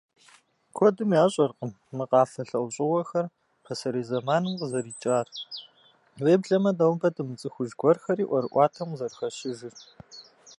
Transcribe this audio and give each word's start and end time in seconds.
Куэдым 0.75 1.09
ящӏэркъым 1.23 1.71
мы 1.97 2.05
къафэ 2.09 2.41
лӏэужьыгъуэхэр 2.49 3.25
пасэрей 3.63 4.05
зэманым 4.09 4.53
къызэрикӏар, 4.59 5.27
уеблэмэ 6.23 6.71
нобэ 6.77 7.09
дымыцӏыхуж 7.15 7.69
гуэрхэри 7.79 8.25
ӏуэрыӏуатэм 8.29 8.89
къызэрыхэщыжыр. 8.91 9.75